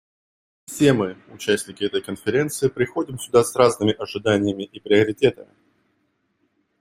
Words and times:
Все 0.65 0.93
мы, 0.93 1.15
участники 1.31 1.83
этой 1.83 2.01
Конференции, 2.01 2.69
приходим 2.69 3.19
сюда 3.19 3.43
с 3.43 3.55
разными 3.55 3.93
ожиданиями 3.93 4.63
и 4.63 4.79
приоритетами. 4.79 5.53